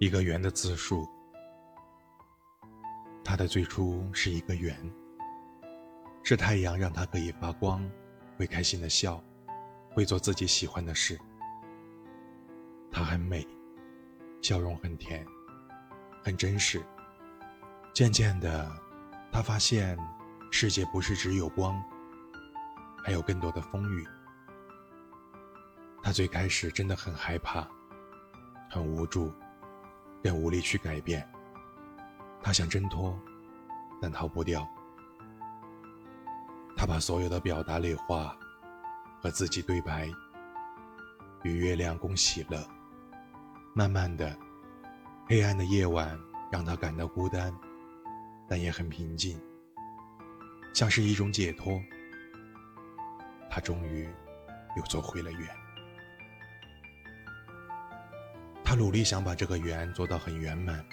[0.00, 1.08] 一个圆的字数，
[3.24, 4.76] 它的最初是一个圆，
[6.22, 7.84] 是太阳让它可以发光，
[8.36, 9.20] 会开心的笑，
[9.90, 11.18] 会做自己喜欢的事。
[12.92, 13.44] 它很美，
[14.40, 15.26] 笑容很甜，
[16.22, 16.80] 很真实。
[17.92, 18.70] 渐渐的，
[19.32, 19.98] 他发现
[20.52, 21.82] 世界不是只有光，
[23.04, 24.06] 还有更多的风雨。
[26.04, 27.66] 他最开始真的很害怕，
[28.70, 29.34] 很无助。
[30.22, 31.26] 便无力去改变。
[32.42, 33.18] 他想挣脱，
[34.00, 34.66] 但逃不掉。
[36.76, 38.36] 他把所有的表达内化，
[39.20, 40.08] 和自己对白，
[41.42, 42.64] 与月亮共喜乐。
[43.74, 44.36] 慢慢的，
[45.26, 46.18] 黑暗的夜晚
[46.50, 47.52] 让他感到孤单，
[48.48, 49.40] 但也很平静，
[50.72, 51.80] 像是一种解脱。
[53.50, 54.08] 他终于
[54.76, 55.67] 又走回了原。
[58.68, 60.84] 他努力想把这个圆做到很圆满，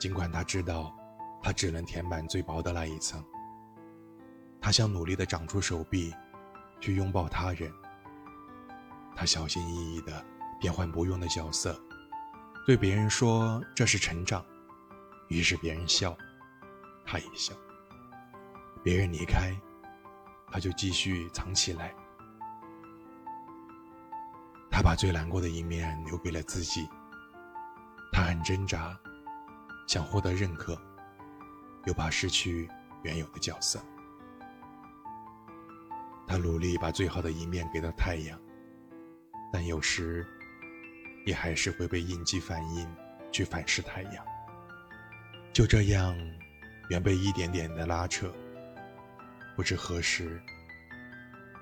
[0.00, 0.92] 尽管他知道，
[1.40, 3.24] 他只能填满最薄的那一层。
[4.60, 6.12] 他想努力的长出手臂，
[6.80, 7.72] 去拥抱他人。
[9.14, 10.24] 他小心翼翼的
[10.60, 11.80] 变换不用的角色，
[12.66, 14.44] 对别人说这是成长。
[15.28, 16.18] 于是别人笑，
[17.06, 17.54] 他也笑。
[18.82, 19.56] 别人离开，
[20.50, 21.94] 他就继续藏起来。
[24.72, 26.88] 他把最难过的一面留给了自己。
[28.10, 28.98] 他很挣扎，
[29.86, 30.76] 想获得认可，
[31.84, 32.68] 又怕失去
[33.02, 33.78] 原有的角色。
[36.26, 38.40] 他努力把最好的一面给到太阳，
[39.52, 40.26] 但有时
[41.26, 42.96] 也还是会被应激反应
[43.30, 44.24] 去反噬太阳。
[45.52, 46.16] 就这样，
[46.88, 48.32] 原被一点点的拉扯，
[49.54, 50.40] 不知何时，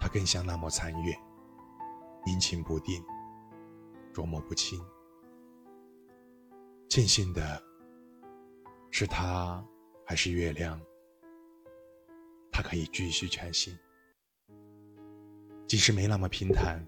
[0.00, 1.14] 他更像那么残月。
[2.26, 3.04] 阴晴不定，
[4.12, 4.80] 捉摸不清。
[6.88, 7.62] 庆幸的
[8.90, 9.62] 是，他
[10.06, 10.80] 还是月亮，
[12.50, 13.76] 他可以继续前行。
[15.66, 16.86] 即使没那么平坦，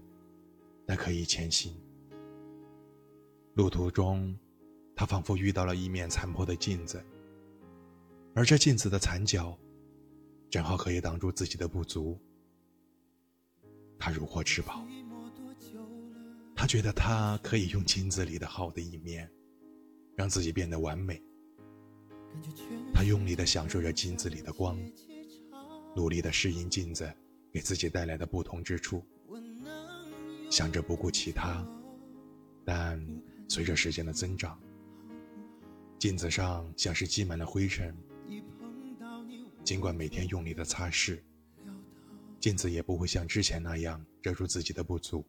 [0.85, 1.75] 但可以前行。
[3.55, 4.37] 路途中，
[4.95, 7.03] 他仿佛遇到了一面残破的镜子，
[8.33, 9.57] 而这镜子的残角，
[10.49, 12.19] 正好可以挡住自己的不足。
[13.99, 14.85] 他如获至宝。
[16.67, 19.29] 觉得他可以用镜子里的好的一面，
[20.15, 21.21] 让自己变得完美。
[22.93, 24.77] 他用力地享受着镜子里的光，
[25.95, 27.11] 努力地适应镜子
[27.53, 29.03] 给自己带来的不同之处，
[30.49, 31.65] 想着不顾其他。
[32.65, 33.01] 但
[33.47, 34.59] 随着时间的增长，
[35.97, 37.95] 镜子上像是积满了灰尘。
[39.63, 41.19] 尽管每天用力的擦拭，
[42.39, 45.25] 镜子也不会像之前那样遮住自己的不足。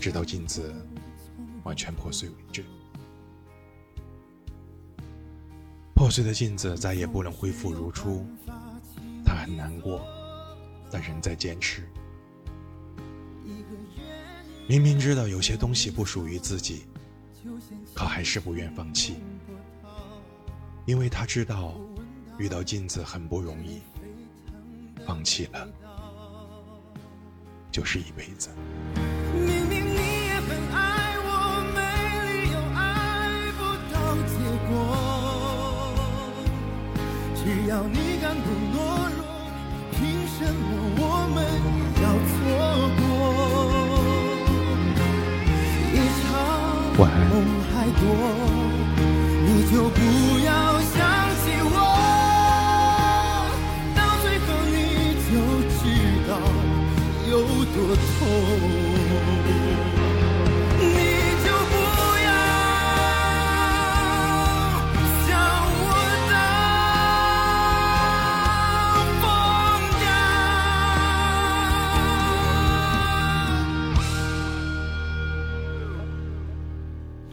[0.00, 0.74] 直到镜子
[1.62, 2.64] 完全破碎为止。
[5.94, 8.26] 破碎的镜子再也不能恢复如初，
[9.24, 10.04] 他很难过，
[10.90, 11.88] 但仍在坚持。
[14.66, 16.84] 明明知道有些东西不属于自己，
[17.94, 19.16] 可还是不愿放弃，
[20.86, 21.74] 因为他知道
[22.38, 23.80] 遇到镜子很不容易，
[25.06, 25.68] 放弃了。
[27.74, 28.50] 就是一辈子。
[29.34, 29.98] 明明你
[30.28, 30.78] 也很爱
[31.26, 31.28] 我，
[31.74, 31.78] 没
[32.22, 33.94] 理由爱不到
[34.30, 34.32] 结
[34.68, 34.70] 果。
[37.34, 38.78] 只要你敢不懦
[39.10, 39.18] 弱，
[39.90, 39.98] 凭
[40.38, 40.62] 什么
[41.00, 41.02] 我
[41.34, 41.36] 们
[42.00, 42.32] 要错
[43.00, 43.02] 过？
[45.90, 46.22] 一场
[47.28, 47.34] 梦
[47.74, 48.06] 还多，
[49.48, 49.98] 你就不
[57.96, 58.22] 哦
[60.80, 60.82] 你
[61.44, 61.74] 就不
[62.24, 62.28] 要
[65.26, 65.28] 想
[65.80, 65.86] 我
[66.30, 66.34] 到
[69.20, 69.22] 疯
[70.00, 70.02] 掉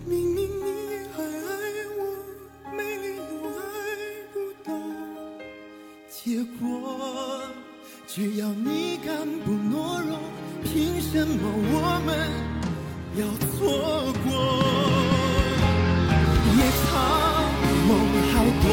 [0.05, 0.67] 明明你
[1.13, 1.49] 还爱
[1.97, 1.99] 我
[2.75, 3.19] 没理由
[3.57, 3.59] 爱
[4.33, 4.69] 不到
[6.09, 6.19] 结
[6.59, 6.61] 果
[8.13, 9.15] 只要你敢
[9.45, 10.19] 不懦弱，
[10.65, 12.09] 凭什么我们
[13.15, 13.57] 要错
[14.25, 14.29] 过。
[16.57, 16.91] 夜长
[17.87, 17.89] 梦
[18.27, 18.67] 还多，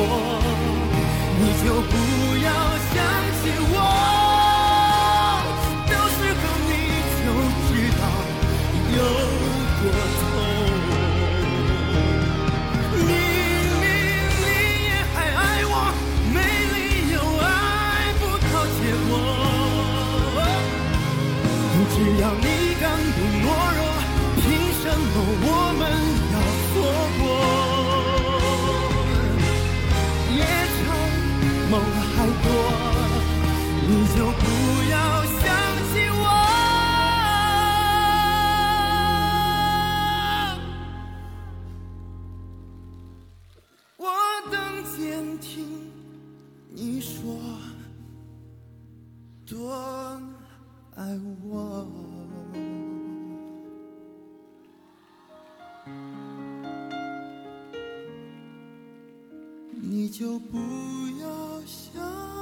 [49.51, 49.73] 多
[50.95, 51.87] 爱我。
[59.81, 60.59] 你就不
[61.19, 62.38] 要想